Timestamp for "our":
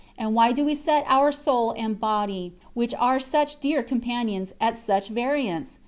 1.05-1.31